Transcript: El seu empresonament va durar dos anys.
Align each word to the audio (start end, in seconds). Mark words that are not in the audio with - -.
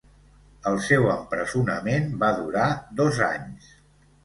El 0.71 0.79
seu 0.85 1.05
empresonament 1.15 2.09
va 2.25 2.33
durar 2.41 2.67
dos 3.03 3.23
anys. 3.31 3.71